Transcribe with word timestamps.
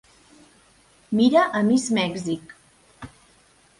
Mira 1.19 1.43
a 1.59 1.61
Miss 1.67 1.85
Mèxic. 2.01 2.57